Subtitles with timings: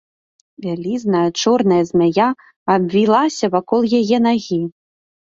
[0.65, 2.29] Вялізная чорная змяя
[2.75, 4.59] абвілася вакол яе нагі.